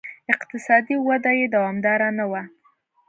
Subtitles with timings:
[0.35, 2.43] اقتصادي وده یې دوامداره نه وه.